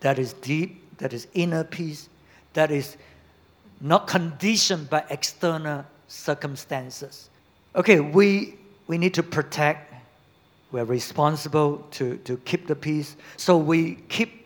that 0.00 0.18
is 0.18 0.32
deep, 0.32 0.96
that 0.96 1.12
is 1.12 1.28
inner 1.34 1.62
peace, 1.62 2.08
that 2.54 2.70
is 2.70 2.96
not 3.82 4.06
conditioned 4.06 4.88
by 4.88 5.04
external 5.10 5.84
circumstances. 6.06 7.28
Okay, 7.76 8.00
we, 8.00 8.56
we 8.86 8.96
need 8.96 9.12
to 9.12 9.22
protect, 9.22 9.92
we're 10.72 10.84
responsible 10.84 11.86
to, 11.90 12.16
to 12.24 12.38
keep 12.46 12.66
the 12.66 12.74
peace. 12.74 13.14
So 13.36 13.58
we 13.58 13.96
keep 14.08 14.37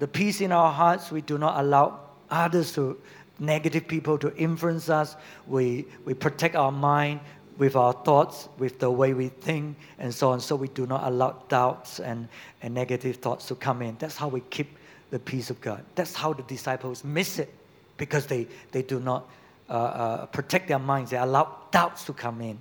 the 0.00 0.08
peace 0.08 0.40
in 0.40 0.50
our 0.50 0.72
hearts, 0.72 1.12
we 1.12 1.20
do 1.20 1.36
not 1.36 1.60
allow 1.60 2.00
others 2.30 2.72
to 2.72 2.98
negative 3.38 3.86
people 3.86 4.18
to 4.18 4.34
influence 4.36 4.88
us. 4.88 5.14
We, 5.46 5.84
we 6.06 6.14
protect 6.14 6.56
our 6.56 6.72
mind 6.72 7.20
with 7.58 7.76
our 7.76 7.92
thoughts, 7.92 8.48
with 8.56 8.78
the 8.78 8.90
way 8.90 9.12
we 9.12 9.28
think, 9.28 9.76
and 9.98 10.14
so 10.14 10.30
on, 10.30 10.40
so 10.40 10.56
we 10.56 10.68
do 10.68 10.86
not 10.86 11.06
allow 11.06 11.42
doubts 11.50 12.00
and, 12.00 12.28
and 12.62 12.72
negative 12.72 13.16
thoughts 13.16 13.46
to 13.48 13.54
come 13.54 13.82
in. 13.82 13.94
That's 13.98 14.16
how 14.16 14.28
we 14.28 14.40
keep 14.48 14.74
the 15.10 15.18
peace 15.18 15.50
of 15.50 15.60
God. 15.60 15.84
That's 15.96 16.14
how 16.14 16.32
the 16.32 16.44
disciples 16.44 17.04
miss 17.04 17.38
it 17.38 17.52
because 17.98 18.24
they, 18.24 18.46
they 18.72 18.80
do 18.80 19.00
not 19.00 19.28
uh, 19.68 19.72
uh, 19.72 20.26
protect 20.26 20.68
their 20.68 20.78
minds. 20.78 21.10
They 21.10 21.18
allow 21.18 21.58
doubts 21.72 22.04
to 22.04 22.14
come 22.14 22.40
in. 22.40 22.58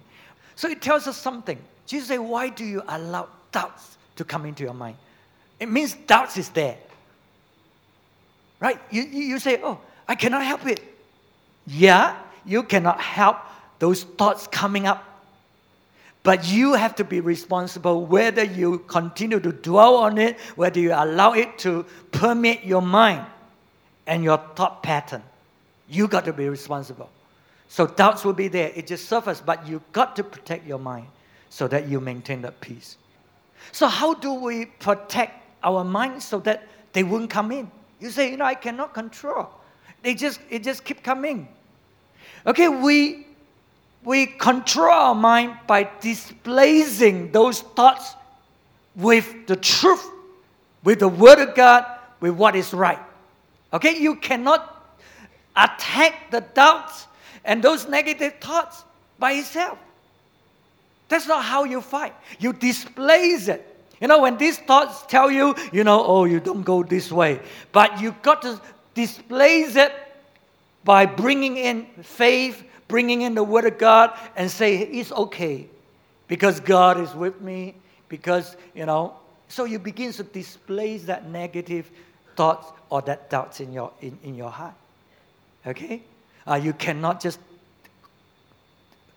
So 0.58 0.67
it 0.67 0.81
tells 0.81 1.08
us 1.08 1.15
something. 1.15 1.58
Jesus 1.86 2.10
said, 2.10 2.19
Why 2.19 2.50
do 2.50 2.65
you 2.65 2.84
allow 2.86 3.29
doubts 3.53 3.98
to 4.17 4.25
come 4.25 4.46
into 4.46 4.63
your 4.63 4.74
mind? 4.74 4.98
It 5.58 5.69
means 5.69 5.93
doubts 5.93 6.36
is 6.36 6.50
there. 6.50 6.77
Right? 8.60 8.80
You, 8.92 9.04
you 9.04 9.39
say, 9.39 9.60
Oh, 9.63 9.80
I 10.08 10.16
cannot 10.16 10.44
help 10.44 10.66
it. 10.66 10.82
Yeah, 11.66 12.18
you 12.46 12.63
cannot 12.63 13.00
help 13.00 13.38
those 13.80 14.04
thoughts 14.04 14.48
coming 14.48 14.88
up. 14.88 15.06
But 16.24 16.46
you 16.51 16.74
have 16.74 16.96
to 16.96 17.04
be 17.04 17.22
responsible 17.22 18.06
whether 18.06 18.44
you 18.44 18.80
continue 18.80 19.39
to 19.39 19.51
dwell 19.51 19.96
on 19.96 20.18
it, 20.18 20.38
whether 20.56 20.80
you 20.80 20.94
allow 20.94 21.34
it 21.34 21.58
to 21.60 21.86
permeate 22.12 22.66
your 22.66 22.82
mind 22.82 23.25
and 24.06 24.24
your 24.24 24.38
thought 24.56 24.84
pattern. 24.84 25.24
You 25.88 26.08
got 26.08 26.25
to 26.25 26.34
be 26.34 26.50
responsible. 26.50 27.10
So 27.70 27.88
doubts 27.88 28.25
will 28.25 28.34
be 28.34 28.48
there. 28.48 28.72
It 28.75 28.88
just 28.88 29.08
surfaces, 29.08 29.42
but 29.46 29.68
you 29.68 29.82
got 29.94 30.16
to 30.18 30.24
protect 30.24 30.68
your 30.68 30.80
mind 30.80 31.08
so 31.50 31.68
that 31.68 31.88
you 31.88 32.00
maintain 32.00 32.42
that 32.42 32.60
peace. 32.60 32.98
So 33.72 33.88
how 33.88 34.16
do 34.16 34.34
we 34.34 34.66
protect 34.66 35.44
our 35.63 35.84
mind 35.84 36.22
so 36.22 36.39
that 36.42 36.68
they 36.94 37.04
won't 37.04 37.30
come 37.30 37.51
in? 37.51 37.72
You 38.00 38.10
say, 38.10 38.32
you 38.32 38.38
know, 38.38 38.46
I 38.46 38.56
cannot 38.56 38.94
control. 38.94 39.50
They 40.01 40.13
just, 40.13 40.39
it 40.50 40.63
just 40.63 40.84
keep 40.86 41.03
coming. 41.03 41.48
Okay, 42.46 42.70
we 42.70 43.27
we 44.03 44.25
control 44.25 44.91
our 44.91 45.15
mind 45.15 45.58
by 45.68 45.89
displacing 46.00 47.32
those 47.32 47.62
thoughts 47.62 48.15
with 48.96 49.46
the 49.48 49.56
truth, 49.56 50.10
with 50.84 51.00
the 51.00 51.08
Word 51.08 51.39
of 51.39 51.53
God, 51.53 51.86
with 52.20 52.34
what 52.34 52.56
is 52.56 52.74
right. 52.74 53.00
Okay, 53.74 54.00
you 54.00 54.15
cannot 54.15 54.98
attack 55.56 56.32
the 56.32 56.41
doubts 56.41 57.08
and 57.44 57.62
those 57.62 57.88
negative 57.88 58.36
thoughts 58.39 58.84
by 59.18 59.34
itself. 59.34 59.77
That's 61.10 61.27
not 61.27 61.44
how 61.44 61.65
you 61.65 61.82
fight. 61.82 62.13
You 62.39 62.53
displace 62.53 63.48
it. 63.48 63.65
You 64.01 64.08
know, 64.08 64.20
when 64.20 64.38
these 64.38 64.58
thoughts 64.58 65.03
tell 65.08 65.29
you, 65.29 65.56
you 65.74 65.84
know, 65.84 66.03
oh, 66.06 66.25
you 66.25 66.39
don't 66.39 66.63
go 66.63 66.84
this 66.84 67.12
way, 67.12 67.41
but 67.72 68.00
you 68.00 68.15
got 68.22 68.41
to 68.44 68.60
displace 68.94 69.75
it 69.75 69.94
by 70.84 71.06
bringing 71.06 71.58
in 71.58 71.86
faith, 72.01 72.63
bringing 72.88 73.22
in 73.22 73.36
the 73.36 73.44
Word 73.44 73.65
of 73.65 73.77
God, 73.77 74.18
and 74.36 74.50
say, 74.50 74.77
it's 74.77 75.12
okay 75.12 75.68
because 76.27 76.60
God 76.60 77.00
is 77.00 77.13
with 77.13 77.41
me, 77.41 77.75
because, 78.08 78.56
you 78.74 78.86
know, 78.86 79.15
so 79.50 79.65
you 79.65 79.79
begin 79.79 80.13
to 80.13 80.24
displace 80.24 81.03
that 81.03 81.27
negative 81.27 81.89
thoughts 82.36 82.72
or 82.89 83.01
that 83.01 83.29
doubts 83.29 83.60
in 83.60 83.74
your, 83.74 83.91
in, 84.01 84.18
in 84.24 84.36
your 84.36 84.50
heart. 84.50 84.75
Okay? 85.68 86.03
Uh, 86.48 86.56
you 86.56 86.72
cannot 86.72 87.20
just 87.20 87.39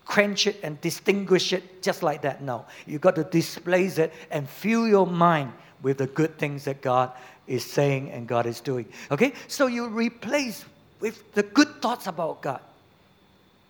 quench 0.05 0.47
it 0.47 0.59
and 0.63 0.79
distinguish 0.81 1.53
it 1.53 1.81
just 1.81 2.03
like 2.03 2.21
that. 2.21 2.41
No. 2.41 2.65
you've 2.85 3.01
got 3.01 3.15
to 3.15 3.23
displace 3.23 3.97
it 3.97 4.13
and 4.31 4.47
fill 4.47 4.87
your 4.87 5.07
mind 5.07 5.53
with 5.81 5.97
the 5.97 6.07
good 6.07 6.37
things 6.37 6.65
that 6.65 6.81
God 6.81 7.11
is 7.47 7.63
saying 7.63 8.11
and 8.11 8.27
God 8.27 8.45
is 8.45 8.61
doing. 8.61 8.85
Okay? 9.11 9.33
So 9.47 9.67
you 9.67 9.87
replace 9.87 10.65
with 10.99 11.33
the 11.33 11.43
good 11.43 11.81
thoughts 11.81 12.07
about 12.07 12.41
God. 12.41 12.61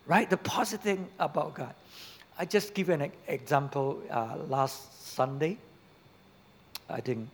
Right? 0.06 0.28
The 0.28 0.36
positive 0.36 0.98
about 1.18 1.54
God. 1.54 1.74
I 2.38 2.44
just 2.44 2.74
give 2.74 2.88
an 2.88 3.10
example 3.28 4.02
uh, 4.10 4.36
last 4.48 5.14
Sunday. 5.14 5.56
I 6.90 7.00
think 7.00 7.28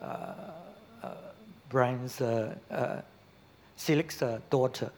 uh, 0.00 0.34
uh, 1.02 1.14
Brian's 1.68 2.20
uh, 2.20 2.54
uh, 2.70 3.00
uh, 3.88 4.38
daughter. 4.50 4.90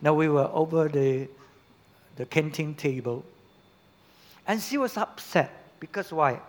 Now 0.00 0.14
we 0.14 0.28
were 0.28 0.48
over 0.52 0.88
the 0.88 1.28
the 2.16 2.26
canteen 2.26 2.74
table, 2.74 3.24
and 4.46 4.60
she 4.60 4.78
was 4.78 4.96
upset 4.96 5.50
because 5.80 6.12
why? 6.12 6.40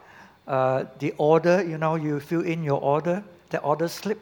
Uh, 0.47 0.85
the 0.99 1.13
order, 1.17 1.63
you 1.63 1.77
know, 1.77 1.95
you 1.95 2.19
fill 2.19 2.41
in 2.41 2.63
your 2.63 2.81
order, 2.81 3.23
the 3.49 3.59
order 3.59 3.87
slip. 3.87 4.19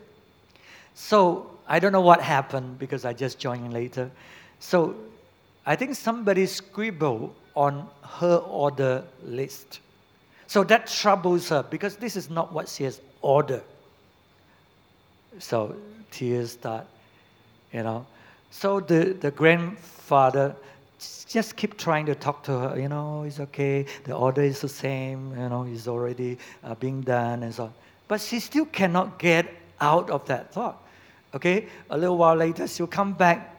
So 0.93 1.49
I 1.67 1.79
don't 1.79 1.91
know 1.91 2.01
what 2.01 2.21
happened 2.21 2.77
because 2.77 3.05
I 3.05 3.13
just 3.13 3.39
joined 3.39 3.73
later. 3.73 4.11
So 4.59 4.95
I 5.65 5.75
think 5.75 5.95
somebody 5.95 6.45
scribbled 6.45 7.33
on 7.55 7.87
her 8.03 8.37
order 8.37 9.03
list. 9.23 9.79
So 10.47 10.63
that 10.65 10.87
troubles 10.87 11.49
her 11.49 11.63
because 11.63 11.95
this 11.95 12.15
is 12.15 12.29
not 12.29 12.53
what 12.53 12.67
she 12.67 12.83
has 12.83 13.01
ordered. 13.21 13.63
So 15.39 15.75
tears 16.11 16.51
start, 16.51 16.85
you 17.71 17.83
know. 17.83 18.05
So 18.49 18.79
the, 18.81 19.13
the 19.13 19.31
grandfather 19.31 20.55
just 21.27 21.55
keep 21.55 21.77
trying 21.77 22.05
to 22.05 22.15
talk 22.15 22.43
to 22.43 22.51
her, 22.51 22.79
you 22.79 22.89
know, 22.89 23.23
it's 23.23 23.39
okay, 23.39 23.85
the 24.03 24.13
order 24.13 24.41
is 24.41 24.59
the 24.61 24.69
same, 24.69 25.31
you 25.31 25.49
know, 25.49 25.63
it's 25.63 25.87
already 25.87 26.37
uh, 26.63 26.75
being 26.75 27.01
done 27.01 27.43
and 27.43 27.53
so 27.53 27.63
on. 27.63 27.73
But 28.07 28.19
she 28.19 28.39
still 28.39 28.65
cannot 28.65 29.17
get 29.17 29.47
out 29.79 30.09
of 30.09 30.25
that 30.25 30.53
thought. 30.53 30.77
Okay, 31.33 31.67
a 31.89 31.97
little 31.97 32.17
while 32.17 32.35
later, 32.35 32.67
she'll 32.67 32.87
come 32.87 33.13
back 33.13 33.55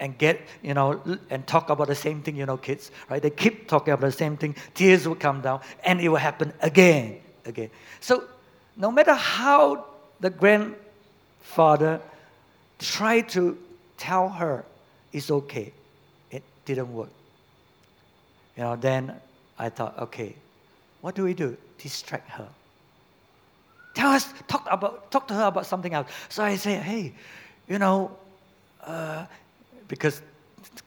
and 0.00 0.18
get, 0.18 0.40
you 0.62 0.74
know, 0.74 1.00
and 1.30 1.46
talk 1.46 1.70
about 1.70 1.86
the 1.86 1.94
same 1.94 2.20
thing, 2.20 2.36
you 2.36 2.44
know, 2.44 2.56
kids, 2.56 2.90
right? 3.08 3.22
They 3.22 3.30
keep 3.30 3.68
talking 3.68 3.94
about 3.94 4.06
the 4.06 4.12
same 4.12 4.36
thing, 4.36 4.56
tears 4.74 5.06
will 5.06 5.14
come 5.14 5.40
down, 5.40 5.60
and 5.84 6.00
it 6.00 6.08
will 6.08 6.16
happen 6.16 6.52
again, 6.60 7.20
again. 7.44 7.70
So, 8.00 8.24
no 8.76 8.90
matter 8.90 9.14
how 9.14 9.86
the 10.20 10.30
grandfather 10.30 12.00
tried 12.78 13.28
to 13.30 13.56
tell 13.96 14.28
her 14.28 14.64
it's 15.12 15.30
okay, 15.30 15.72
didn't 16.66 16.92
work. 16.92 17.08
You 18.56 18.64
know, 18.64 18.76
then 18.76 19.14
I 19.58 19.70
thought, 19.70 19.98
okay, 19.98 20.36
what 21.00 21.14
do 21.14 21.24
we 21.24 21.32
do? 21.32 21.56
Distract 21.78 22.28
her. 22.30 22.48
Tell 23.94 24.10
us, 24.10 24.34
talk 24.46 24.66
about, 24.70 25.10
talk 25.10 25.26
to 25.28 25.34
her 25.34 25.46
about 25.46 25.64
something 25.64 25.94
else. 25.94 26.08
So 26.28 26.44
I 26.44 26.56
say, 26.56 26.74
hey, 26.74 27.14
you 27.68 27.78
know, 27.78 28.14
uh, 28.84 29.24
because 29.88 30.20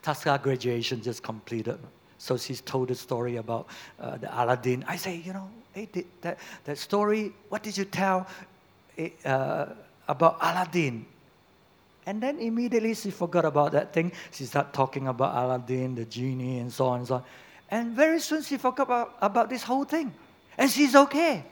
TASKA 0.03 0.41
graduation 0.43 1.01
just 1.01 1.23
completed. 1.23 1.79
So 2.17 2.37
she's 2.37 2.61
told 2.61 2.89
the 2.89 2.95
story 2.95 3.37
about 3.37 3.67
uh, 3.99 4.17
the 4.17 4.29
Aladdin. 4.29 4.83
I 4.87 4.97
say, 4.97 5.15
you 5.25 5.33
know, 5.33 5.49
hey, 5.73 5.89
that, 6.21 6.37
that 6.65 6.77
story, 6.77 7.31
what 7.47 7.63
did 7.63 7.77
you 7.77 7.85
tell 7.85 8.27
eh, 8.97 9.09
uh, 9.25 9.67
about 10.07 10.37
Aladdin? 10.41 11.05
And 12.09 12.19
then 12.19 12.39
immediately 12.39 12.95
she 12.95 13.11
forgot 13.11 13.45
about 13.45 13.73
that 13.73 13.93
thing. 13.93 14.11
She 14.31 14.45
started 14.45 14.73
talking 14.73 15.07
about 15.07 15.35
Aladdin, 15.35 15.93
the 15.93 16.05
genie, 16.05 16.57
and 16.57 16.73
so 16.73 16.87
on 16.87 17.01
and 17.01 17.07
so 17.07 17.15
on. 17.21 17.23
And 17.69 17.95
very 17.95 18.19
soon 18.19 18.41
she 18.41 18.57
forgot 18.57 18.87
about, 18.87 19.15
about 19.21 19.47
this 19.47 19.61
whole 19.61 19.83
thing. 19.83 20.11
And 20.57 20.71
she's 20.71 20.95
okay. 20.95 21.45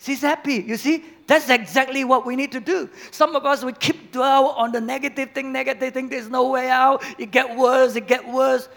She's 0.00 0.20
happy. 0.20 0.54
You 0.54 0.76
see, 0.76 1.04
that's 1.28 1.48
exactly 1.48 2.02
what 2.02 2.26
we 2.26 2.34
need 2.34 2.50
to 2.50 2.58
do. 2.58 2.90
Some 3.12 3.36
of 3.36 3.46
us 3.46 3.62
we 3.62 3.74
keep 3.74 4.10
dwell 4.10 4.48
on 4.58 4.72
the 4.72 4.80
negative 4.80 5.30
thing, 5.30 5.52
negative 5.52 5.94
thing. 5.94 6.08
There's 6.08 6.28
no 6.28 6.50
way 6.50 6.68
out. 6.68 7.04
It 7.16 7.30
get 7.30 7.56
worse. 7.56 7.94
It 7.94 8.08
get 8.08 8.26
worse. 8.26 8.68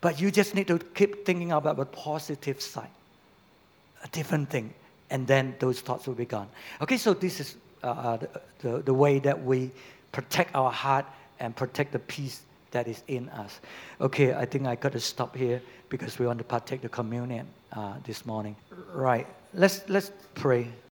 But 0.00 0.20
you 0.20 0.30
just 0.30 0.54
need 0.54 0.68
to 0.68 0.78
keep 0.78 1.26
thinking 1.26 1.50
about 1.50 1.76
the 1.76 1.86
positive 1.86 2.60
side, 2.60 2.94
a 4.04 4.08
different 4.14 4.48
thing, 4.48 4.72
and 5.10 5.26
then 5.26 5.56
those 5.58 5.80
thoughts 5.80 6.06
will 6.06 6.14
be 6.14 6.24
gone. 6.24 6.46
Okay, 6.80 6.98
so 6.98 7.14
this 7.14 7.40
is 7.40 7.56
uh, 7.82 7.88
uh 7.88 8.16
the, 8.16 8.28
the, 8.60 8.82
the 8.82 8.94
way 8.94 9.18
that 9.18 9.44
we 9.44 9.72
protect 10.12 10.54
our 10.54 10.70
heart 10.70 11.06
and 11.40 11.54
protect 11.54 11.92
the 11.92 11.98
peace 11.98 12.42
that 12.70 12.86
is 12.88 13.02
in 13.08 13.28
us. 13.30 13.60
Okay, 14.00 14.34
I 14.34 14.44
think 14.44 14.66
I 14.66 14.74
got 14.74 14.92
to 14.92 15.00
stop 15.00 15.36
here 15.36 15.62
because 15.88 16.18
we 16.18 16.26
want 16.26 16.38
to 16.38 16.44
partake 16.44 16.82
the 16.82 16.88
communion 16.88 17.46
uh, 17.72 17.94
this 18.04 18.26
morning. 18.26 18.56
Right. 18.92 19.26
Let's 19.54 19.88
let's 19.88 20.10
pray. 20.34 20.68